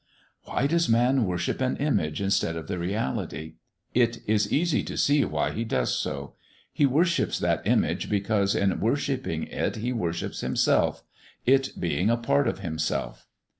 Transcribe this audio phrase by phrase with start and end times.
[0.45, 3.57] Why does man worship an image instead of the reality?
[3.93, 6.33] It is easy to see why he does so.
[6.73, 11.03] He worships that image, because in worshipping it he worships himself,
[11.45, 13.27] it being a part of himself.